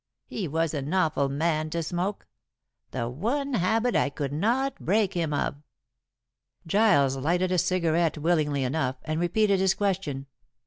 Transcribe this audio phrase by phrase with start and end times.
[0.25, 2.25] He was an awful man to smoke.
[2.89, 5.57] The one habit I could not break him of."
[6.65, 10.25] Giles lighted a cigarette willingly enough, and repeated his question.